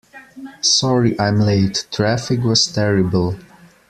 Sorry 0.61 1.13
I’m 1.19 1.41
late- 1.41 1.85
traffic 1.91 2.41
was 2.41 2.65
terrible. 2.65 3.35